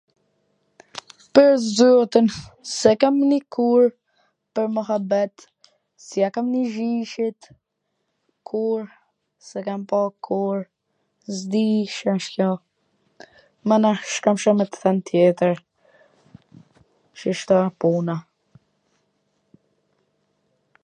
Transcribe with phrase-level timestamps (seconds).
[1.37, 2.27] Pwr zotin,
[2.69, 3.85] s e kam nii kurr
[4.55, 5.33] pwr muhabet,
[6.05, 7.41] s ia kam nii gjyshit
[8.53, 8.85] kurr,
[9.49, 10.61] s e kam pa kurr,
[11.37, 11.63] s di
[11.99, 12.49] C wsht kjo,
[13.73, 15.57] mana s kam Ca me t thwn tjetwr,
[17.25, 18.15] shishto a puna.